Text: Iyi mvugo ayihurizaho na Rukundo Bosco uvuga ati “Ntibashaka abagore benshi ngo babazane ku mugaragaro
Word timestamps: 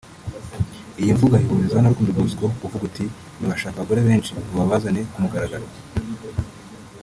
Iyi 1.01 1.15
mvugo 1.15 1.33
ayihurizaho 1.35 1.81
na 1.81 1.91
Rukundo 1.91 2.11
Bosco 2.17 2.45
uvuga 2.65 2.83
ati 2.89 3.05
“Ntibashaka 3.37 3.75
abagore 3.77 4.01
benshi 4.07 4.31
ngo 4.39 4.53
babazane 4.59 5.01
ku 5.11 5.17
mugaragaro 5.23 5.67